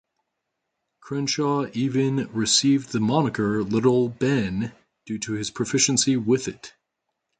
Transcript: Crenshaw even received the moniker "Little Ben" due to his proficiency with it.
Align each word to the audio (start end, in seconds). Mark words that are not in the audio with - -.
Crenshaw 0.99 1.67
even 1.75 2.27
received 2.33 2.91
the 2.91 2.99
moniker 2.99 3.61
"Little 3.63 4.09
Ben" 4.09 4.71
due 5.05 5.19
to 5.19 5.33
his 5.33 5.51
proficiency 5.51 6.17
with 6.17 6.47
it. 6.47 6.73